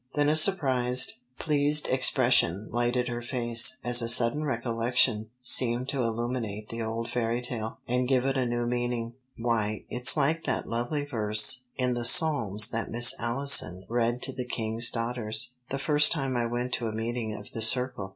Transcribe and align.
Then 0.15 0.29
a 0.29 0.35
surprised, 0.35 1.19
pleased 1.37 1.87
expression 1.87 2.69
lighted 2.71 3.07
her 3.07 3.21
face, 3.21 3.77
as 3.83 4.01
a 4.01 4.09
sudden 4.09 4.43
recollection 4.45 5.29
seemed 5.43 5.89
to 5.89 6.01
illuminate 6.01 6.69
the 6.69 6.81
old 6.81 7.11
fairy 7.11 7.39
tale, 7.39 7.77
and 7.87 8.07
give 8.07 8.25
it 8.25 8.35
a 8.35 8.47
new 8.47 8.65
meaning. 8.65 9.13
"Why, 9.37 9.85
it's 9.91 10.17
like 10.17 10.45
that 10.45 10.67
lovely 10.67 11.05
verse 11.05 11.65
in 11.75 11.93
the 11.93 12.03
Psalms 12.03 12.69
that 12.69 12.89
Miss 12.89 13.13
Allison 13.19 13.85
read 13.87 14.23
to 14.23 14.33
the 14.33 14.43
King's 14.43 14.89
Daughters, 14.89 15.51
the 15.69 15.77
first 15.77 16.11
time 16.11 16.35
I 16.35 16.47
went 16.47 16.73
to 16.73 16.87
a 16.87 16.91
meeting 16.91 17.35
of 17.35 17.51
the 17.51 17.61
Circle. 17.61 18.09